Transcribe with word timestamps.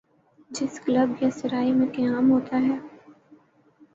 جس 0.51 0.79
کلب 0.85 1.09
یا 1.23 1.29
سرائے 1.31 1.71
میں 1.73 1.87
قیام 1.93 2.31
ہوتا 2.31 2.57
ہے۔ 2.61 2.77